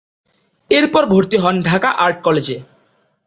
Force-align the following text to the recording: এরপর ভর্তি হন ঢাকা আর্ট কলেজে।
এরপর 0.71 1.03
ভর্তি 1.05 1.37
হন 1.37 1.55
ঢাকা 1.61 1.89
আর্ট 2.03 2.17
কলেজে। 2.23 2.57